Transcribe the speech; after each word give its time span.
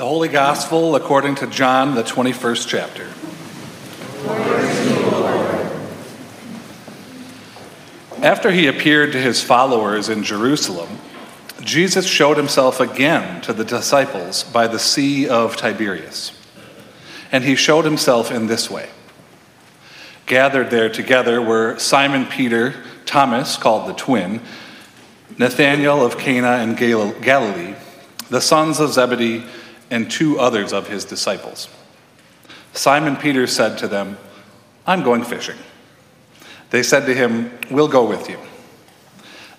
The 0.00 0.06
Holy 0.06 0.28
Gospel 0.28 0.96
according 0.96 1.34
to 1.34 1.46
John, 1.46 1.94
the 1.94 2.02
21st 2.02 2.66
chapter. 2.66 3.06
After 8.24 8.50
he 8.50 8.66
appeared 8.66 9.12
to 9.12 9.20
his 9.20 9.42
followers 9.42 10.08
in 10.08 10.24
Jerusalem, 10.24 10.88
Jesus 11.60 12.06
showed 12.06 12.38
himself 12.38 12.80
again 12.80 13.42
to 13.42 13.52
the 13.52 13.62
disciples 13.62 14.42
by 14.42 14.66
the 14.66 14.78
Sea 14.78 15.28
of 15.28 15.58
Tiberias. 15.58 16.32
And 17.30 17.44
he 17.44 17.54
showed 17.54 17.84
himself 17.84 18.30
in 18.30 18.46
this 18.46 18.70
way. 18.70 18.88
Gathered 20.24 20.70
there 20.70 20.88
together 20.88 21.42
were 21.42 21.78
Simon 21.78 22.24
Peter, 22.24 22.74
Thomas, 23.04 23.58
called 23.58 23.86
the 23.86 23.92
twin, 23.92 24.40
Nathanael 25.36 26.02
of 26.02 26.16
Cana 26.16 26.52
and 26.52 26.74
Galilee, 26.74 27.74
the 28.30 28.40
sons 28.40 28.80
of 28.80 28.94
Zebedee, 28.94 29.44
and 29.90 30.10
two 30.10 30.38
others 30.38 30.72
of 30.72 30.88
his 30.88 31.04
disciples. 31.04 31.68
Simon 32.72 33.16
Peter 33.16 33.46
said 33.46 33.78
to 33.78 33.88
them, 33.88 34.16
I'm 34.86 35.02
going 35.02 35.24
fishing. 35.24 35.56
They 36.70 36.82
said 36.82 37.06
to 37.06 37.14
him, 37.14 37.50
We'll 37.70 37.88
go 37.88 38.08
with 38.08 38.28
you. 38.28 38.38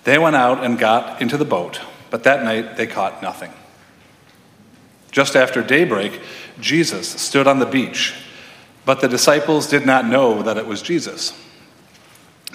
They 0.04 0.18
went 0.18 0.36
out 0.36 0.64
and 0.64 0.78
got 0.78 1.20
into 1.22 1.36
the 1.36 1.44
boat, 1.44 1.80
but 2.10 2.24
that 2.24 2.42
night 2.42 2.76
they 2.76 2.86
caught 2.86 3.22
nothing. 3.22 3.52
Just 5.10 5.36
after 5.36 5.62
daybreak, 5.62 6.20
Jesus 6.58 7.08
stood 7.08 7.46
on 7.46 7.58
the 7.58 7.66
beach, 7.66 8.14
but 8.84 9.00
the 9.00 9.08
disciples 9.08 9.68
did 9.68 9.86
not 9.86 10.06
know 10.06 10.42
that 10.42 10.56
it 10.56 10.66
was 10.66 10.82
Jesus. 10.82 11.38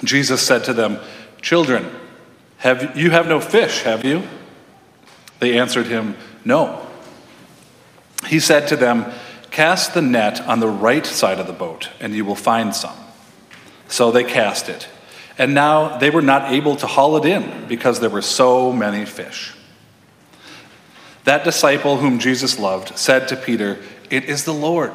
Jesus 0.04 0.41
said 0.41 0.63
to 0.66 0.73
them, 0.73 0.99
Children, 1.41 1.90
have, 2.57 2.98
you 2.98 3.12
have 3.12 3.27
no 3.27 3.40
fish, 3.40 3.84
have 3.84 4.04
you? 4.04 4.23
They 5.40 5.57
answered 5.57 5.85
him, 5.85 6.18
No. 6.44 6.87
He 8.27 8.40
said 8.40 8.67
to 8.70 8.76
them, 8.76 9.12
Cast 9.52 9.94
the 9.94 10.02
net 10.02 10.41
on 10.41 10.59
the 10.59 10.68
right 10.68 11.05
side 11.05 11.40
of 11.40 11.48
the 11.48 11.54
boat, 11.54 11.90
and 11.99 12.13
you 12.13 12.26
will 12.26 12.35
find 12.35 12.76
some. 12.76 12.98
So 13.88 14.12
they 14.12 14.24
cast 14.24 14.70
it. 14.70 14.88
And 15.38 15.54
now 15.54 15.98
they 15.98 16.10
were 16.10 16.21
not 16.21 16.52
able 16.52 16.76
to 16.77 16.87
haul 16.87 17.18
it 17.18 17.26
in 17.26 17.68
because 17.68 17.99
there 17.99 18.10
were 18.10 18.21
so 18.21 18.74
many 18.74 19.05
fish. 19.05 19.54
That 21.24 21.43
disciple 21.43 21.98
whom 21.98 22.20
Jesus 22.20 22.60
loved 22.60 22.98
said 22.98 23.27
to 23.29 23.35
Peter, 23.35 23.77
It 24.10 24.26
is 24.26 24.46
the 24.46 24.54
Lord. 24.54 24.91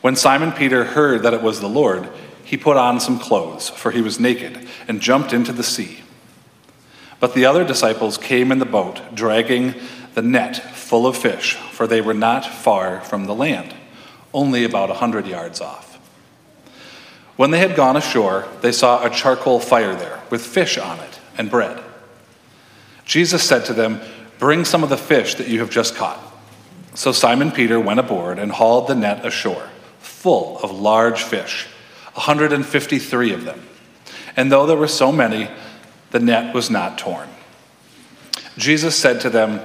When 0.00 0.16
Simon 0.16 0.52
Peter 0.52 0.84
heard 0.84 1.22
that 1.22 1.34
it 1.34 1.42
was 1.42 1.60
the 1.60 1.68
Lord, 1.68 2.08
he 2.44 2.56
put 2.56 2.76
on 2.76 3.00
some 3.00 3.18
clothes, 3.18 3.68
for 3.68 3.90
he 3.90 4.00
was 4.00 4.18
naked, 4.18 4.66
and 4.86 5.00
jumped 5.00 5.32
into 5.32 5.52
the 5.52 5.62
sea. 5.62 6.00
But 7.20 7.34
the 7.34 7.44
other 7.44 7.64
disciples 7.64 8.16
came 8.16 8.52
in 8.52 8.58
the 8.58 8.64
boat, 8.64 9.14
dragging 9.14 9.74
the 10.14 10.22
net 10.22 10.56
full 10.74 11.06
of 11.06 11.16
fish, 11.16 11.54
for 11.72 11.86
they 11.86 12.00
were 12.00 12.14
not 12.14 12.44
far 12.44 13.00
from 13.00 13.26
the 13.26 13.34
land, 13.34 13.74
only 14.32 14.64
about 14.64 14.90
a 14.90 14.94
hundred 14.94 15.26
yards 15.26 15.60
off. 15.60 15.98
When 17.36 17.52
they 17.52 17.60
had 17.60 17.76
gone 17.76 17.96
ashore, 17.96 18.48
they 18.62 18.72
saw 18.72 19.04
a 19.04 19.10
charcoal 19.10 19.60
fire 19.60 19.94
there, 19.94 20.20
with 20.28 20.44
fish 20.44 20.76
on 20.76 20.98
it 20.98 21.20
and 21.36 21.50
bread. 21.50 21.82
Jesus 23.04 23.42
said 23.42 23.64
to 23.66 23.72
them, 23.72 24.00
Bring 24.38 24.64
some 24.64 24.82
of 24.82 24.90
the 24.90 24.96
fish 24.96 25.36
that 25.36 25.48
you 25.48 25.60
have 25.60 25.70
just 25.70 25.94
caught. 25.94 26.20
So 26.94 27.12
Simon 27.12 27.52
Peter 27.52 27.78
went 27.78 28.00
aboard 28.00 28.38
and 28.38 28.50
hauled 28.50 28.88
the 28.88 28.94
net 28.94 29.24
ashore, 29.24 29.68
full 30.00 30.58
of 30.58 30.72
large 30.72 31.22
fish, 31.22 31.66
153 32.14 33.32
of 33.32 33.44
them. 33.44 33.62
And 34.36 34.50
though 34.50 34.66
there 34.66 34.76
were 34.76 34.88
so 34.88 35.12
many, 35.12 35.48
the 36.10 36.20
net 36.20 36.54
was 36.54 36.70
not 36.70 36.98
torn. 36.98 37.28
Jesus 38.56 38.96
said 38.96 39.20
to 39.20 39.30
them, 39.30 39.60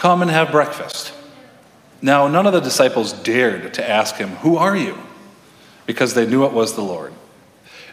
Come 0.00 0.22
and 0.22 0.30
have 0.30 0.50
breakfast. 0.50 1.12
Now, 2.00 2.26
none 2.26 2.46
of 2.46 2.54
the 2.54 2.60
disciples 2.60 3.12
dared 3.12 3.74
to 3.74 3.86
ask 3.86 4.16
him, 4.16 4.30
Who 4.36 4.56
are 4.56 4.74
you? 4.74 4.96
because 5.84 6.14
they 6.14 6.24
knew 6.24 6.46
it 6.46 6.52
was 6.52 6.74
the 6.74 6.82
Lord. 6.82 7.12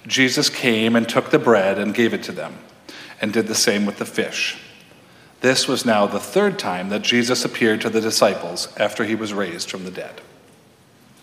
Jesus 0.05 0.49
came 0.49 0.95
and 0.95 1.09
took 1.09 1.31
the 1.31 1.39
bread 1.39 1.79
and 1.79 1.95
gave 1.95 2.13
it 2.13 2.21
to 2.23 2.31
them, 2.31 2.59
and 3.19 3.33
did 3.33 3.47
the 3.47 3.55
same 3.55 3.87
with 3.87 3.97
the 3.97 4.05
fish. 4.05 4.55
This 5.41 5.67
was 5.67 5.83
now 5.83 6.05
the 6.05 6.19
third 6.19 6.59
time 6.59 6.89
that 6.89 7.01
Jesus 7.01 7.43
appeared 7.43 7.81
to 7.81 7.89
the 7.89 7.99
disciples 7.99 8.67
after 8.77 9.03
he 9.03 9.15
was 9.15 9.33
raised 9.33 9.69
from 9.69 9.83
the 9.83 9.89
dead. 9.89 10.21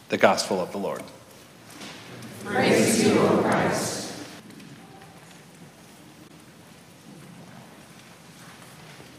The 0.09 0.19
Gospel 0.19 0.61
of 0.61 0.73
the 0.73 0.79
Lord. 0.79 1.03
Praise 2.45 3.01
to 3.03 3.15
you, 3.15 3.21
O 3.21 3.39
Christ. 3.39 4.13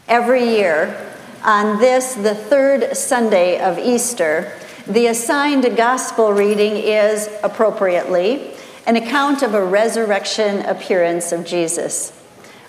Every 0.06 0.46
year, 0.46 1.15
on 1.42 1.78
this, 1.78 2.14
the 2.14 2.34
third 2.34 2.96
Sunday 2.96 3.60
of 3.60 3.78
Easter, 3.78 4.52
the 4.86 5.06
assigned 5.06 5.76
gospel 5.76 6.32
reading 6.32 6.76
is 6.76 7.28
appropriately 7.42 8.52
an 8.86 8.96
account 8.96 9.42
of 9.42 9.54
a 9.54 9.64
resurrection 9.64 10.64
appearance 10.66 11.32
of 11.32 11.44
Jesus. 11.44 12.12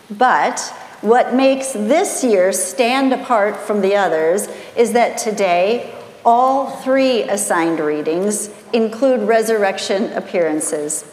But 0.10 0.60
what 1.02 1.34
makes 1.36 1.74
this 1.74 2.24
year 2.24 2.52
stand 2.52 3.14
apart 3.14 3.56
from 3.56 3.82
the 3.82 3.96
others 3.96 4.48
is 4.76 4.94
that 4.94 5.18
today 5.18 5.94
all 6.26 6.72
three 6.78 7.22
assigned 7.24 7.80
readings 7.80 8.50
include 8.74 9.22
resurrection 9.22 10.12
appearances. 10.14 11.06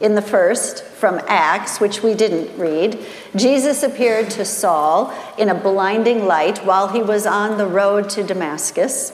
In 0.00 0.14
the 0.14 0.22
first, 0.22 0.84
from 0.84 1.20
Acts, 1.26 1.80
which 1.80 2.02
we 2.02 2.14
didn't 2.14 2.56
read, 2.56 3.04
Jesus 3.34 3.82
appeared 3.82 4.30
to 4.30 4.44
Saul 4.44 5.12
in 5.36 5.48
a 5.48 5.54
blinding 5.54 6.26
light 6.26 6.64
while 6.64 6.88
he 6.88 7.02
was 7.02 7.26
on 7.26 7.58
the 7.58 7.66
road 7.66 8.08
to 8.10 8.22
Damascus. 8.22 9.12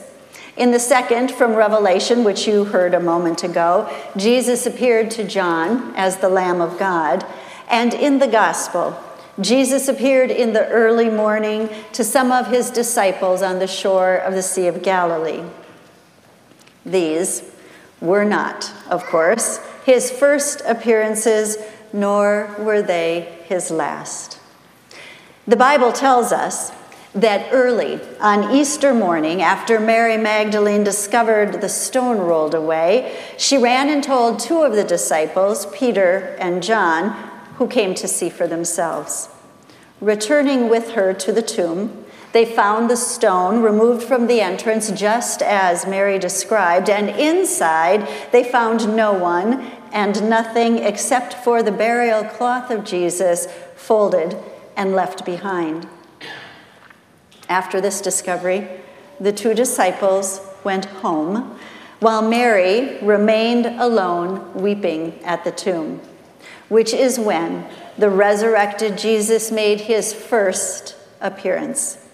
In 0.57 0.71
the 0.71 0.79
second, 0.79 1.31
from 1.31 1.55
Revelation, 1.55 2.23
which 2.23 2.47
you 2.47 2.65
heard 2.65 2.93
a 2.93 2.99
moment 2.99 3.43
ago, 3.43 3.89
Jesus 4.15 4.65
appeared 4.65 5.11
to 5.11 5.23
John 5.23 5.93
as 5.95 6.17
the 6.17 6.29
Lamb 6.29 6.61
of 6.61 6.77
God. 6.77 7.25
And 7.67 7.93
in 7.93 8.19
the 8.19 8.27
Gospel, 8.27 8.97
Jesus 9.41 9.87
appeared 9.87 10.31
in 10.31 10.53
the 10.53 10.67
early 10.69 11.09
morning 11.09 11.67
to 11.93 12.03
some 12.03 12.31
of 12.31 12.47
his 12.47 12.69
disciples 12.69 13.41
on 13.41 13.59
the 13.59 13.67
shore 13.67 14.15
of 14.15 14.33
the 14.33 14.43
Sea 14.43 14.67
of 14.67 14.81
Galilee. 14.81 15.43
These 16.85 17.43
were 18.01 18.25
not, 18.25 18.71
of 18.89 19.05
course, 19.05 19.59
his 19.85 20.11
first 20.11 20.61
appearances, 20.65 21.57
nor 21.93 22.53
were 22.59 22.81
they 22.81 23.37
his 23.45 23.71
last. 23.71 24.39
The 25.47 25.55
Bible 25.55 25.91
tells 25.91 26.31
us 26.31 26.71
that 27.13 27.47
early 27.53 27.99
on 28.19 28.53
Easter 28.53 28.93
morning, 28.93 29.41
after 29.41 29.79
Mary 29.79 30.17
Magdalene 30.17 30.83
discovered 30.83 31.61
the 31.61 31.69
stone 31.69 32.17
rolled 32.17 32.53
away, 32.53 33.15
she 33.37 33.57
ran 33.57 33.89
and 33.89 34.03
told 34.03 34.39
two 34.39 34.63
of 34.63 34.73
the 34.73 34.83
disciples, 34.83 35.65
Peter 35.67 36.35
and 36.39 36.61
John, 36.61 37.11
who 37.55 37.67
came 37.67 37.95
to 37.95 38.07
see 38.07 38.29
for 38.29 38.47
themselves. 38.47 39.29
Returning 40.01 40.67
with 40.67 40.91
her 40.91 41.13
to 41.13 41.31
the 41.31 41.41
tomb, 41.41 42.04
they 42.35 42.43
found 42.43 42.89
the 42.89 42.97
stone 42.97 43.61
removed 43.61 44.03
from 44.03 44.27
the 44.27 44.41
entrance 44.41 44.91
just 44.91 45.41
as 45.41 45.87
Mary 45.87 46.19
described, 46.19 46.89
and 46.89 47.09
inside 47.11 48.05
they 48.33 48.43
found 48.43 48.93
no 48.93 49.13
one 49.13 49.71
and 49.93 50.29
nothing 50.29 50.79
except 50.79 51.33
for 51.33 51.63
the 51.63 51.71
burial 51.71 52.25
cloth 52.25 52.69
of 52.69 52.83
Jesus 52.83 53.47
folded 53.77 54.35
and 54.75 54.91
left 54.91 55.23
behind. 55.23 55.87
After 57.47 57.79
this 57.79 58.01
discovery, 58.01 58.67
the 59.17 59.31
two 59.31 59.53
disciples 59.53 60.41
went 60.65 60.83
home, 60.83 61.57
while 62.01 62.21
Mary 62.21 62.97
remained 63.01 63.65
alone 63.65 64.53
weeping 64.53 65.23
at 65.23 65.45
the 65.45 65.51
tomb, 65.51 66.01
which 66.67 66.93
is 66.93 67.17
when 67.17 67.65
the 67.97 68.09
resurrected 68.09 68.97
Jesus 68.97 69.53
made 69.53 69.79
his 69.79 70.13
first 70.13 70.97
appearance. 71.21 72.04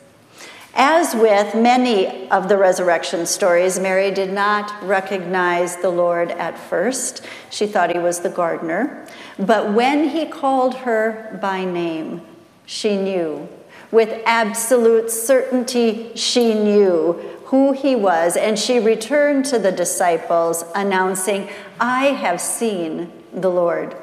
As 0.74 1.14
with 1.14 1.54
many 1.54 2.30
of 2.30 2.48
the 2.48 2.58
resurrection 2.58 3.26
stories, 3.26 3.78
Mary 3.78 4.10
did 4.12 4.32
not 4.32 4.72
recognize 4.84 5.76
the 5.78 5.90
Lord 5.90 6.32
at 6.32 6.58
first. 6.58 7.26
She 7.50 7.68
thought 7.68 7.92
he 7.92 8.00
was 8.00 8.22
the 8.22 8.30
gardener. 8.30 9.06
But 9.38 9.74
when 9.74 10.10
he 10.10 10.26
called 10.26 10.76
her 10.76 11.38
by 11.42 11.66
name, 11.66 12.22
she 12.66 12.96
knew. 12.96 13.50
With 13.92 14.22
absolute 14.26 15.12
certainty, 15.12 16.12
she 16.16 16.54
knew 16.54 17.14
who 17.46 17.74
he 17.74 17.94
was, 17.98 18.38
and 18.38 18.58
she 18.58 18.80
returned 18.80 19.44
to 19.46 19.60
the 19.60 19.74
disciples, 19.74 20.64
announcing, 20.74 21.50
I 21.82 22.06
have 22.06 22.40
seen 22.40 23.12
the 23.34 23.50
Lord. 23.50 23.94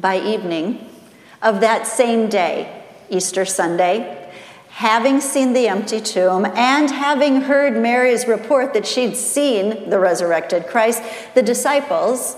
By 0.00 0.18
evening 0.18 0.90
of 1.40 1.60
that 1.60 1.86
same 1.86 2.28
day, 2.28 2.77
Easter 3.10 3.44
Sunday, 3.44 4.30
having 4.70 5.20
seen 5.20 5.52
the 5.52 5.68
empty 5.68 6.00
tomb 6.00 6.44
and 6.44 6.90
having 6.90 7.42
heard 7.42 7.76
Mary's 7.76 8.26
report 8.26 8.74
that 8.74 8.86
she'd 8.86 9.16
seen 9.16 9.90
the 9.90 9.98
resurrected 9.98 10.66
Christ, 10.66 11.02
the 11.34 11.42
disciples 11.42 12.36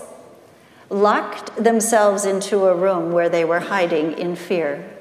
locked 0.89 1.55
themselves 1.55 2.25
into 2.25 2.65
a 2.65 2.75
room 2.75 3.11
where 3.11 3.29
they 3.29 3.45
were 3.45 3.59
hiding 3.59 4.13
in 4.17 4.35
fear. 4.35 5.00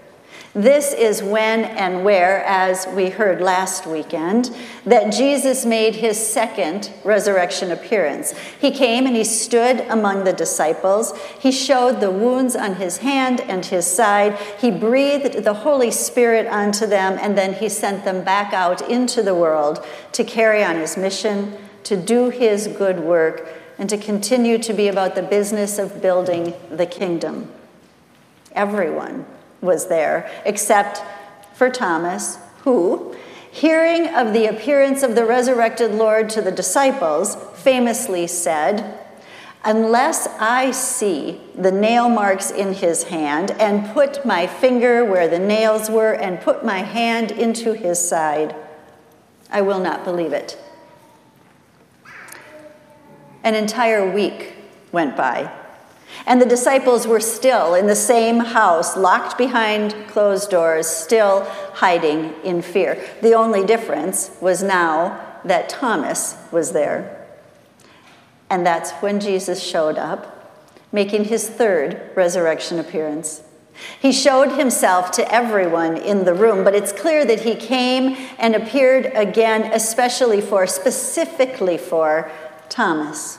This 0.52 0.92
is 0.92 1.22
when 1.22 1.64
and 1.64 2.04
where, 2.04 2.44
as 2.44 2.84
we 2.88 3.10
heard 3.10 3.40
last 3.40 3.86
weekend, 3.86 4.50
that 4.84 5.12
Jesus 5.12 5.64
made 5.64 5.94
his 5.94 6.18
second 6.18 6.90
resurrection 7.04 7.70
appearance. 7.70 8.36
He 8.60 8.72
came 8.72 9.06
and 9.06 9.14
he 9.14 9.22
stood 9.22 9.82
among 9.82 10.24
the 10.24 10.32
disciples. 10.32 11.16
He 11.38 11.52
showed 11.52 12.00
the 12.00 12.10
wounds 12.10 12.56
on 12.56 12.74
his 12.74 12.96
hand 12.98 13.40
and 13.42 13.64
his 13.64 13.86
side. 13.86 14.36
He 14.58 14.72
breathed 14.72 15.44
the 15.44 15.54
Holy 15.54 15.92
Spirit 15.92 16.48
onto 16.48 16.84
them, 16.84 17.16
and 17.20 17.38
then 17.38 17.54
he 17.54 17.68
sent 17.68 18.04
them 18.04 18.24
back 18.24 18.52
out 18.52 18.90
into 18.90 19.22
the 19.22 19.36
world 19.36 19.86
to 20.12 20.24
carry 20.24 20.64
on 20.64 20.74
his 20.74 20.96
mission, 20.96 21.56
to 21.84 21.96
do 21.96 22.28
his 22.28 22.66
good 22.66 22.98
work, 22.98 23.46
and 23.78 23.88
to 23.88 23.96
continue 23.96 24.58
to 24.58 24.72
be 24.72 24.88
about 24.88 25.14
the 25.14 25.22
business 25.22 25.78
of 25.78 26.02
building 26.02 26.54
the 26.72 26.86
kingdom. 26.86 27.48
Everyone 28.52 29.26
was 29.60 29.88
there, 29.88 30.30
except 30.44 31.02
for 31.54 31.70
Thomas, 31.70 32.38
who, 32.62 33.14
hearing 33.50 34.08
of 34.14 34.32
the 34.32 34.46
appearance 34.46 35.02
of 35.02 35.14
the 35.14 35.24
resurrected 35.24 35.92
Lord 35.92 36.30
to 36.30 36.42
the 36.42 36.52
disciples, 36.52 37.36
famously 37.54 38.26
said, 38.26 38.98
Unless 39.62 40.26
I 40.38 40.70
see 40.70 41.38
the 41.54 41.70
nail 41.70 42.08
marks 42.08 42.50
in 42.50 42.72
his 42.72 43.04
hand, 43.04 43.50
and 43.52 43.92
put 43.92 44.24
my 44.24 44.46
finger 44.46 45.04
where 45.04 45.28
the 45.28 45.38
nails 45.38 45.90
were, 45.90 46.12
and 46.12 46.40
put 46.40 46.64
my 46.64 46.78
hand 46.78 47.30
into 47.30 47.74
his 47.74 47.98
side, 48.06 48.56
I 49.50 49.60
will 49.60 49.80
not 49.80 50.04
believe 50.04 50.32
it. 50.32 50.58
An 53.44 53.54
entire 53.54 54.10
week 54.10 54.54
went 54.92 55.16
by. 55.16 55.52
And 56.26 56.40
the 56.40 56.46
disciples 56.46 57.06
were 57.06 57.20
still 57.20 57.74
in 57.74 57.86
the 57.86 57.96
same 57.96 58.40
house, 58.40 58.96
locked 58.96 59.38
behind 59.38 59.94
closed 60.08 60.50
doors, 60.50 60.86
still 60.86 61.44
hiding 61.74 62.34
in 62.44 62.62
fear. 62.62 63.02
The 63.22 63.34
only 63.34 63.64
difference 63.64 64.30
was 64.40 64.62
now 64.62 65.38
that 65.44 65.68
Thomas 65.68 66.36
was 66.52 66.72
there. 66.72 67.26
And 68.48 68.66
that's 68.66 68.90
when 68.94 69.20
Jesus 69.20 69.62
showed 69.62 69.96
up, 69.96 70.66
making 70.92 71.24
his 71.24 71.48
third 71.48 72.10
resurrection 72.14 72.78
appearance. 72.78 73.42
He 73.98 74.12
showed 74.12 74.52
himself 74.52 75.10
to 75.12 75.32
everyone 75.32 75.96
in 75.96 76.24
the 76.24 76.34
room, 76.34 76.64
but 76.64 76.74
it's 76.74 76.92
clear 76.92 77.24
that 77.24 77.40
he 77.40 77.54
came 77.54 78.16
and 78.38 78.54
appeared 78.54 79.06
again, 79.14 79.72
especially 79.72 80.40
for, 80.40 80.66
specifically 80.66 81.78
for 81.78 82.30
Thomas. 82.68 83.38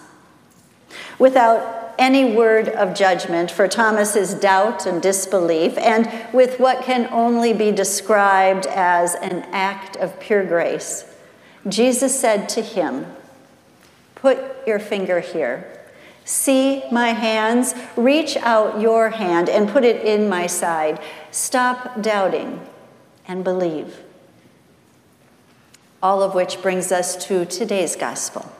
Without 1.19 1.80
any 2.01 2.25
word 2.25 2.67
of 2.67 2.95
judgment 2.95 3.51
for 3.51 3.67
Thomas's 3.67 4.33
doubt 4.33 4.87
and 4.87 4.99
disbelief, 4.99 5.77
and 5.77 6.11
with 6.33 6.59
what 6.59 6.83
can 6.83 7.07
only 7.13 7.53
be 7.53 7.71
described 7.71 8.65
as 8.65 9.13
an 9.13 9.43
act 9.51 9.97
of 9.97 10.19
pure 10.19 10.43
grace, 10.43 11.05
Jesus 11.67 12.19
said 12.19 12.49
to 12.49 12.61
him, 12.61 13.05
Put 14.15 14.39
your 14.65 14.79
finger 14.79 15.19
here. 15.19 15.79
See 16.25 16.83
my 16.91 17.09
hands. 17.09 17.75
Reach 17.95 18.35
out 18.37 18.81
your 18.81 19.11
hand 19.11 19.47
and 19.47 19.69
put 19.69 19.83
it 19.83 20.03
in 20.03 20.27
my 20.27 20.47
side. 20.47 20.99
Stop 21.29 22.01
doubting 22.01 22.67
and 23.27 23.43
believe. 23.43 23.99
All 26.01 26.23
of 26.23 26.33
which 26.33 26.63
brings 26.63 26.91
us 26.91 27.27
to 27.27 27.45
today's 27.45 27.95
gospel. 27.95 28.51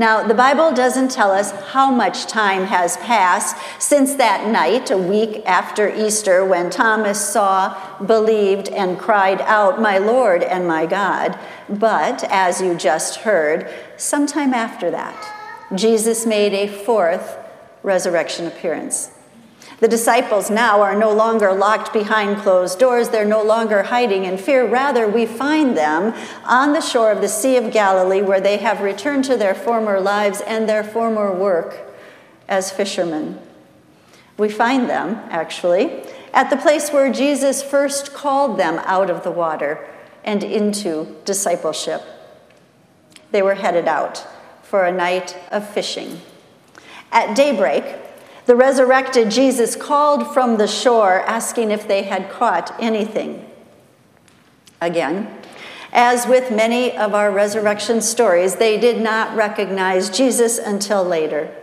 Now, 0.00 0.26
the 0.26 0.32
Bible 0.32 0.72
doesn't 0.72 1.10
tell 1.10 1.30
us 1.30 1.50
how 1.72 1.90
much 1.90 2.24
time 2.24 2.64
has 2.64 2.96
passed 2.96 3.54
since 3.78 4.14
that 4.14 4.48
night, 4.48 4.90
a 4.90 4.96
week 4.96 5.42
after 5.44 5.94
Easter, 5.94 6.42
when 6.42 6.70
Thomas 6.70 7.20
saw, 7.20 7.76
believed, 8.06 8.70
and 8.70 8.98
cried 8.98 9.42
out, 9.42 9.78
My 9.78 9.98
Lord 9.98 10.42
and 10.42 10.66
my 10.66 10.86
God. 10.86 11.38
But, 11.68 12.24
as 12.30 12.62
you 12.62 12.74
just 12.76 13.16
heard, 13.16 13.70
sometime 13.98 14.54
after 14.54 14.90
that, 14.90 15.22
Jesus 15.74 16.24
made 16.24 16.54
a 16.54 16.66
fourth 16.66 17.36
resurrection 17.82 18.46
appearance. 18.46 19.10
The 19.80 19.88
disciples 19.88 20.50
now 20.50 20.82
are 20.82 20.94
no 20.94 21.10
longer 21.10 21.52
locked 21.52 21.92
behind 21.92 22.38
closed 22.38 22.78
doors. 22.78 23.08
They're 23.08 23.24
no 23.24 23.42
longer 23.42 23.84
hiding 23.84 24.24
in 24.24 24.36
fear. 24.36 24.66
Rather, 24.66 25.08
we 25.08 25.24
find 25.24 25.76
them 25.76 26.14
on 26.44 26.74
the 26.74 26.82
shore 26.82 27.10
of 27.10 27.22
the 27.22 27.28
Sea 27.28 27.56
of 27.56 27.72
Galilee 27.72 28.20
where 28.20 28.40
they 28.40 28.58
have 28.58 28.82
returned 28.82 29.24
to 29.24 29.36
their 29.36 29.54
former 29.54 29.98
lives 29.98 30.42
and 30.42 30.68
their 30.68 30.84
former 30.84 31.32
work 31.32 31.78
as 32.46 32.70
fishermen. 32.70 33.38
We 34.36 34.48
find 34.50 34.88
them, 34.88 35.16
actually, 35.30 36.04
at 36.34 36.50
the 36.50 36.56
place 36.56 36.90
where 36.90 37.12
Jesus 37.12 37.62
first 37.62 38.12
called 38.12 38.58
them 38.58 38.78
out 38.84 39.08
of 39.08 39.24
the 39.24 39.30
water 39.30 39.86
and 40.24 40.42
into 40.42 41.16
discipleship. 41.24 42.02
They 43.30 43.42
were 43.42 43.54
headed 43.54 43.86
out 43.86 44.26
for 44.62 44.84
a 44.84 44.92
night 44.92 45.36
of 45.50 45.68
fishing. 45.68 46.20
At 47.12 47.34
daybreak, 47.34 47.84
the 48.46 48.56
resurrected 48.56 49.30
Jesus 49.30 49.76
called 49.76 50.32
from 50.32 50.56
the 50.56 50.66
shore, 50.66 51.20
asking 51.20 51.70
if 51.70 51.86
they 51.86 52.02
had 52.02 52.30
caught 52.30 52.74
anything. 52.80 53.46
Again, 54.80 55.28
as 55.92 56.26
with 56.26 56.50
many 56.50 56.96
of 56.96 57.14
our 57.14 57.30
resurrection 57.30 58.00
stories, 58.00 58.56
they 58.56 58.78
did 58.78 59.02
not 59.02 59.36
recognize 59.36 60.08
Jesus 60.08 60.58
until 60.58 61.04
later. 61.04 61.54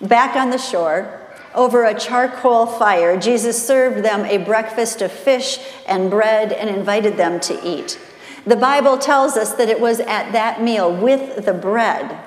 Back 0.00 0.36
on 0.36 0.50
the 0.50 0.58
shore, 0.58 1.20
over 1.54 1.84
a 1.84 1.98
charcoal 1.98 2.66
fire, 2.66 3.18
Jesus 3.18 3.64
served 3.64 4.04
them 4.04 4.24
a 4.24 4.38
breakfast 4.38 5.02
of 5.02 5.12
fish 5.12 5.58
and 5.86 6.10
bread 6.10 6.52
and 6.52 6.70
invited 6.70 7.16
them 7.16 7.40
to 7.40 7.60
eat. 7.66 7.98
The 8.46 8.56
Bible 8.56 8.96
tells 8.98 9.36
us 9.36 9.52
that 9.54 9.68
it 9.68 9.80
was 9.80 10.00
at 10.00 10.32
that 10.32 10.62
meal 10.62 10.92
with 10.92 11.44
the 11.44 11.52
bread 11.52 12.18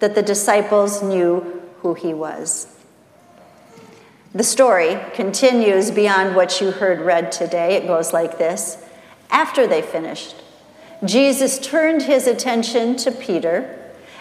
that 0.00 0.14
the 0.14 0.22
disciples 0.22 1.02
knew 1.02 1.62
who 1.80 1.94
he 1.94 2.14
was. 2.14 2.77
The 4.34 4.44
story 4.44 4.98
continues 5.14 5.90
beyond 5.90 6.36
what 6.36 6.60
you 6.60 6.70
heard 6.70 7.00
read 7.00 7.32
today. 7.32 7.76
It 7.76 7.86
goes 7.86 8.12
like 8.12 8.38
this 8.38 8.84
After 9.30 9.66
they 9.66 9.82
finished, 9.82 10.36
Jesus 11.04 11.58
turned 11.58 12.02
his 12.02 12.26
attention 12.26 12.96
to 12.96 13.10
Peter, 13.10 13.74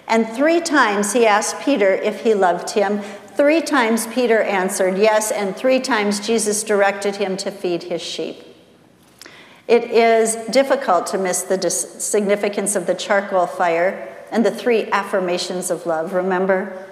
and 0.07 0.27
three 0.27 0.62
times 0.62 1.13
he 1.13 1.25
asked 1.25 1.59
Peter 1.59 1.92
if 1.92 2.21
he 2.21 2.33
loved 2.33 2.71
him. 2.71 3.01
Three 3.36 3.62
times 3.62 4.07
Peter 4.07 4.42
answered 4.42 4.98
yes, 4.98 5.31
and 5.31 5.56
three 5.56 5.80
times 5.80 6.25
Jesus 6.25 6.63
directed 6.63 7.18
him 7.18 7.36
to 7.38 7.51
feed 7.51 7.83
his 7.83 8.01
sheep. 8.01 8.44
It 9.68 9.83
is 9.92 10.36
difficult 10.48 11.07
to 11.07 11.18
miss 11.18 11.44
the 11.44 11.57
dis- 11.57 12.02
significance 12.04 12.76
of 12.76 12.87
the 12.87 12.95
charcoal 12.95 13.45
fire 13.45 14.07
and 14.31 14.45
the 14.45 14.52
three 14.52 14.90
affirmations 14.92 15.69
of 15.69 15.85
love. 15.85 16.14
Remember? 16.14 16.86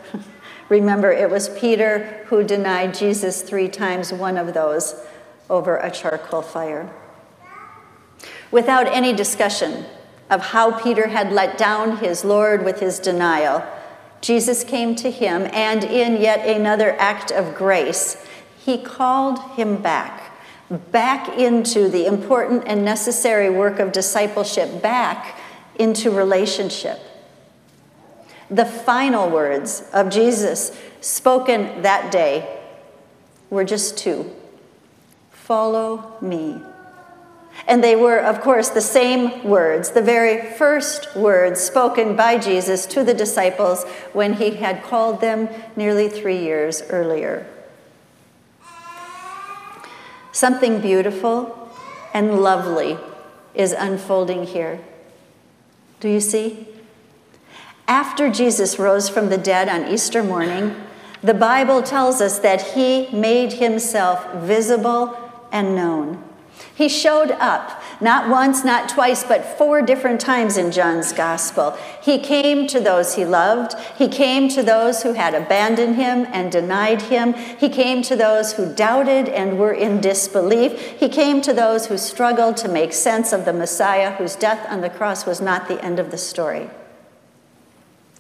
Remember, 0.70 1.12
it 1.12 1.30
was 1.30 1.50
Peter 1.50 2.24
who 2.28 2.44
denied 2.44 2.94
Jesus 2.94 3.42
three 3.42 3.70
times, 3.70 4.12
one 4.12 4.38
of 4.38 4.54
those 4.54 4.96
over 5.50 5.78
a 5.78 5.92
charcoal 5.92 6.42
fire. 6.42 6.92
Without 8.50 8.88
any 8.88 9.14
discussion 9.14 9.86
of 10.30 10.42
how 10.42 10.80
Peter 10.80 11.08
had 11.08 11.32
let 11.32 11.58
down 11.58 11.98
his 11.98 12.26
Lord 12.26 12.66
with 12.66 12.80
his 12.80 13.00
denial, 13.00 13.64
Jesus 14.22 14.64
came 14.64 14.96
to 14.96 15.12
him, 15.12 15.48
and 15.54 15.84
in 15.84 16.20
yet 16.20 16.48
another 16.48 16.94
act 17.00 17.32
of 17.32 17.54
grace, 17.54 18.26
he 18.58 18.80
called 18.80 19.40
him 19.52 19.82
back, 19.84 20.36
back 20.92 21.38
into 21.38 21.90
the 21.90 22.08
important 22.08 22.64
and 22.66 22.84
necessary 22.84 23.52
work 23.52 23.78
of 23.78 23.92
discipleship, 23.92 24.82
back 24.82 25.40
into 25.78 26.10
relationship 26.10 27.00
the 28.50 28.66
final 28.66 29.30
words 29.30 29.90
of 29.94 30.10
Jesus 30.10 30.78
spoken 31.02 31.82
that 31.82 32.12
day 32.12 32.60
were 33.50 33.64
just 33.64 33.98
two 33.98 34.32
follow 35.46 36.18
me. 36.22 36.60
And 37.68 37.84
they 37.84 37.96
were, 37.96 38.18
of 38.18 38.42
course, 38.42 38.70
the 38.70 38.82
same 38.82 39.44
words, 39.44 39.92
the 39.92 40.02
very 40.02 40.52
first 40.54 41.16
words 41.16 41.62
spoken 41.62 42.16
by 42.16 42.40
Jesus 42.40 42.88
to 42.88 43.04
the 43.04 43.14
disciples 43.14 43.84
when 44.12 44.34
he 44.34 44.56
had 44.56 44.84
called 44.84 45.22
them 45.22 45.48
nearly 45.76 46.10
three 46.10 46.40
years 46.40 46.82
earlier. 46.90 47.48
Something 50.32 50.82
beautiful 50.82 51.72
and 52.14 52.42
lovely 52.42 52.98
is 53.54 53.72
unfolding 53.72 54.46
here. 54.48 54.80
Do 56.00 56.10
you 56.10 56.20
see? 56.20 56.68
After 57.88 58.32
Jesus 58.32 58.80
rose 58.80 59.10
from 59.10 59.30
the 59.30 59.38
dead 59.38 59.70
on 59.70 59.88
Easter 59.88 60.24
morning, 60.24 60.76
the 61.22 61.36
Bible 61.36 61.84
tells 61.84 62.20
us 62.20 62.40
that 62.40 62.74
he 62.74 63.08
made 63.12 63.54
himself 63.54 64.34
visible 64.36 65.18
and 65.52 65.76
known. 65.76 66.24
He 66.74 66.90
showed 66.90 67.32
up, 67.32 67.82
not 68.02 68.30
once, 68.30 68.64
not 68.64 68.90
twice, 68.90 69.24
but 69.24 69.58
four 69.58 69.82
different 69.82 70.20
times 70.20 70.58
in 70.58 70.72
John's 70.72 71.14
gospel. 71.14 71.78
He 72.02 72.20
came 72.20 72.68
to 72.68 72.80
those 72.80 73.16
he 73.16 73.24
loved. 73.24 73.80
He 73.98 74.08
came 74.08 74.50
to 74.50 74.64
those 74.64 75.04
who 75.04 75.14
had 75.14 75.34
abandoned 75.34 75.96
him 75.96 76.28
and 76.32 76.52
denied 76.52 77.04
him. 77.04 77.34
He 77.34 77.70
came 77.70 78.02
to 78.04 78.16
those 78.16 78.54
who 78.54 78.74
doubted 78.74 79.30
and 79.30 79.60
were 79.60 79.74
in 79.74 80.02
disbelief. 80.02 80.80
He 81.00 81.08
came 81.08 81.42
to 81.42 81.54
those 81.54 81.88
who 81.88 81.98
struggled 81.98 82.58
to 82.58 82.68
make 82.68 82.94
sense 82.94 83.32
of 83.32 83.46
the 83.46 83.54
Messiah 83.54 84.12
whose 84.16 84.36
death 84.36 84.66
on 84.70 84.82
the 84.82 84.90
cross 84.90 85.26
was 85.26 85.40
not 85.40 85.68
the 85.68 85.84
end 85.84 86.00
of 86.00 86.12
the 86.12 86.18
story. 86.18 86.70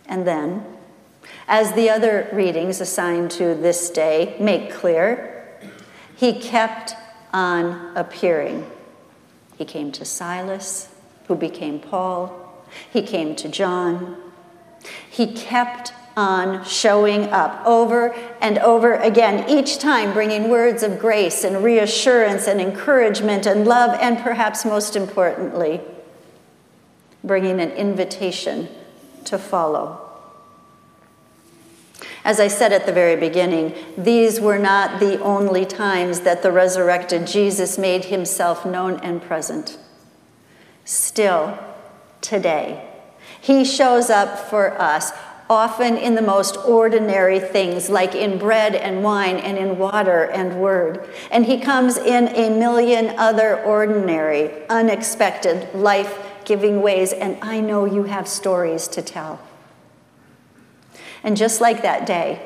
And 0.08 0.28
then, 0.28 0.66
as 1.48 1.74
the 1.74 1.90
other 1.90 2.30
readings 2.32 2.82
assigned 2.82 3.32
to 3.32 3.56
this 3.56 3.90
day 3.90 4.36
make 4.40 4.72
clear, 4.72 5.48
he 6.16 6.40
kept 6.40 6.94
on 7.34 7.96
appearing. 7.96 8.66
He 9.58 9.66
came 9.66 9.92
to 9.94 10.06
Silas, 10.06 10.90
who 11.28 11.36
became 11.36 11.80
Paul. 11.80 12.64
He 12.92 13.02
came 13.02 13.36
to 13.38 13.50
John. 13.50 14.18
He 15.10 15.34
kept 15.34 15.94
on 16.18 16.64
showing 16.64 17.24
up 17.26 17.66
over 17.66 18.14
and 18.40 18.58
over 18.60 18.96
again, 18.96 19.50
each 19.50 19.80
time 19.80 20.14
bringing 20.14 20.50
words 20.50 20.82
of 20.82 20.98
grace 20.98 21.44
and 21.44 21.64
reassurance 21.64 22.48
and 22.48 22.62
encouragement 22.62 23.46
and 23.46 23.68
love, 23.68 23.98
and 24.02 24.18
perhaps 24.20 24.64
most 24.64 24.96
importantly, 24.96 25.82
bringing 27.24 27.60
an 27.60 27.72
invitation 27.72 28.70
to 29.25 29.38
follow. 29.38 30.01
As 32.24 32.39
I 32.39 32.48
said 32.48 32.74
at 32.74 32.88
the 32.88 32.91
very 32.91 33.15
beginning, 33.15 33.75
these 33.96 34.41
were 34.41 34.58
not 34.58 35.00
the 35.00 35.22
only 35.22 35.63
times 35.63 36.22
that 36.22 36.41
the 36.41 36.51
resurrected 36.51 37.27
Jesus 37.27 37.77
made 37.77 38.05
himself 38.05 38.65
known 38.65 39.00
and 39.01 39.22
present. 39.22 39.77
Still, 40.86 41.58
today, 42.22 42.84
he 43.39 43.63
shows 43.63 44.10
up 44.10 44.39
for 44.39 44.79
us, 44.82 45.12
often 45.48 45.98
in 45.98 46.15
the 46.15 46.22
most 46.24 46.58
ordinary 46.58 47.39
things, 47.39 47.91
like 47.91 48.15
in 48.15 48.39
bread 48.39 48.74
and 48.74 49.03
wine 49.03 49.38
and 49.38 49.60
in 49.60 49.77
water 49.77 50.24
and 50.24 50.60
word. 50.60 51.08
And 51.29 51.46
he 51.46 51.60
comes 51.60 51.96
in 51.96 52.29
a 52.29 52.50
million 52.50 53.13
other 53.20 53.62
ordinary, 53.63 54.67
unexpected, 54.67 55.72
life 55.75 56.25
giving 56.46 56.82
ways, 56.82 57.14
and 57.14 57.38
I 57.42 57.60
know 57.60 57.86
you 57.86 58.04
have 58.04 58.28
stories 58.28 58.88
to 58.90 59.02
tell. 59.02 59.40
And 61.24 61.36
just 61.36 61.60
like 61.60 61.82
that 61.82 62.06
day 62.06 62.42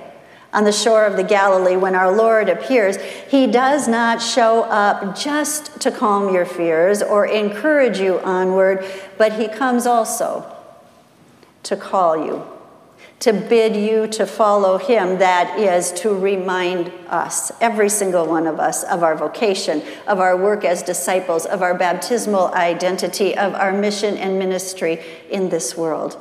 on 0.51 0.63
the 0.63 0.71
shore 0.71 1.05
of 1.05 1.15
the 1.15 1.23
Galilee 1.23 1.75
when 1.75 1.95
our 1.95 2.15
Lord 2.15 2.49
appears, 2.49 2.97
he 3.29 3.45
does 3.45 3.87
not 3.87 4.21
show 4.21 4.63
up 4.63 5.15
just 5.17 5.79
to 5.81 5.91
calm 5.91 6.33
your 6.33 6.45
fears 6.45 7.01
or 7.01 7.25
encourage 7.25 7.99
you 7.99 8.19
onward, 8.21 8.83
but 9.17 9.33
he 9.33 9.47
comes 9.47 9.85
also 9.85 10.55
to 11.63 11.75
call 11.75 12.25
you, 12.25 12.45
to 13.19 13.33
bid 13.33 13.75
you 13.75 14.07
to 14.07 14.25
follow 14.25 14.77
him. 14.77 15.19
That 15.19 15.59
is 15.59 15.91
to 16.01 16.13
remind 16.13 16.91
us, 17.07 17.51
every 17.59 17.89
single 17.89 18.25
one 18.25 18.47
of 18.47 18.59
us, 18.59 18.83
of 18.83 19.03
our 19.03 19.15
vocation, 19.15 19.83
of 20.07 20.19
our 20.19 20.37
work 20.37 20.63
as 20.63 20.81
disciples, 20.81 21.45
of 21.45 21.61
our 21.61 21.73
baptismal 21.73 22.53
identity, 22.53 23.37
of 23.37 23.53
our 23.55 23.73
mission 23.73 24.17
and 24.17 24.39
ministry 24.39 24.99
in 25.29 25.49
this 25.49 25.75
world. 25.75 26.17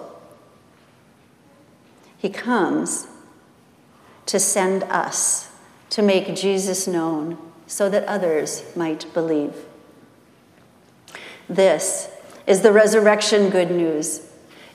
He 2.16 2.30
comes 2.30 3.06
to 4.26 4.40
send 4.40 4.82
us 4.85 5.50
to 5.90 6.02
make 6.02 6.35
Jesus 6.35 6.87
known 6.87 7.38
so 7.66 7.88
that 7.88 8.04
others 8.04 8.64
might 8.75 9.12
believe. 9.14 9.54
This 11.49 12.11
is 12.47 12.62
the 12.62 12.73
resurrection 12.73 13.50
good 13.50 13.70
news. 13.70 14.27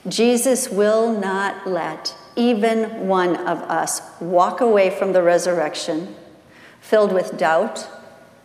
Jesus 0.08 0.68
will 0.68 1.18
not 1.18 1.66
let 1.66 2.14
even 2.36 3.06
one 3.08 3.36
of 3.36 3.58
us 3.62 4.02
walk 4.20 4.60
away 4.60 4.90
from 4.90 5.12
the 5.12 5.22
resurrection 5.22 6.14
filled 6.80 7.12
with 7.12 7.38
doubt 7.38 7.88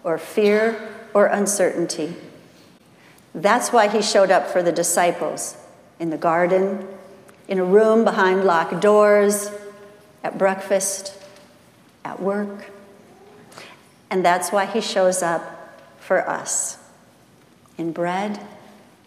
or 0.04 0.18
fear 0.18 0.96
or 1.14 1.26
uncertainty. 1.26 2.16
That's 3.36 3.74
why 3.74 3.90
he 3.90 4.02
showed 4.02 4.32
up 4.32 4.48
for 4.48 4.64
the 4.64 4.72
disciples 4.72 5.58
in 6.00 6.10
the 6.10 6.18
garden 6.18 6.88
in 7.50 7.60
a 7.60 7.66
room 7.66 8.06
behind 8.06 8.44
locked 8.46 8.80
doors, 8.80 9.52
at 10.24 10.38
breakfast, 10.38 11.18
at 12.06 12.22
work. 12.22 12.72
And 14.10 14.24
that's 14.24 14.52
why 14.52 14.66
he 14.66 14.82
shows 14.82 15.22
up 15.22 15.82
for 16.00 16.28
us 16.28 16.78
in 17.78 17.92
bread 17.92 18.40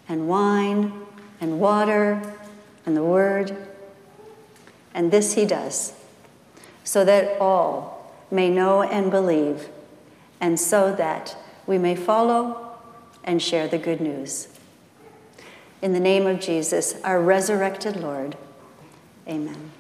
and 0.09 0.29
wine 0.29 0.93
and 1.41 1.59
water 1.59 2.21
and 2.85 2.97
the 2.97 3.03
word. 3.03 3.57
And 4.95 5.11
this 5.11 5.35
he 5.35 5.47
does 5.47 5.95
so 6.85 7.05
that 7.05 7.41
all 7.41 8.13
may 8.31 8.49
know 8.49 8.83
and 8.83 9.11
believe, 9.11 9.69
and 10.41 10.59
so 10.59 10.95
that 10.95 11.37
we 11.67 11.79
may 11.79 11.95
follow 11.95 12.77
and 13.25 13.41
share 13.41 13.69
the 13.69 13.79
good 13.79 14.01
news. 14.01 14.49
In 15.81 15.93
the 15.93 16.01
name 16.01 16.27
of 16.27 16.41
Jesus, 16.41 17.01
our 17.03 17.21
resurrected 17.21 17.97
Lord, 17.97 18.37
amen. 19.29 19.73